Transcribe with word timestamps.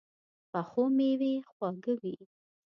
پخو 0.51 0.83
مېوې 0.97 1.33
خواږه 1.49 1.93
وي 2.01 2.15